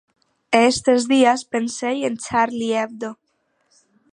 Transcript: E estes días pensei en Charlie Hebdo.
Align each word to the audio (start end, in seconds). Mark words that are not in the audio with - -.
E 0.57 0.59
estes 0.73 1.01
días 1.13 1.41
pensei 1.53 1.97
en 2.09 2.15
Charlie 2.25 2.73
Hebdo. 2.79 3.11